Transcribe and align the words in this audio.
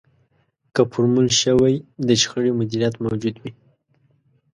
که 0.73 0.81
فورمول 0.91 1.27
شوی 1.41 1.73
د 2.07 2.09
شخړې 2.21 2.51
مديريت 2.59 2.95
موجود 3.05 3.35
وي. 3.41 3.51